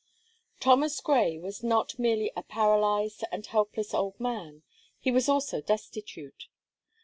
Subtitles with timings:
[0.59, 4.63] Thomas Gray was not merely a paralyzed and helpless old man,
[4.99, 6.47] he was also destitute.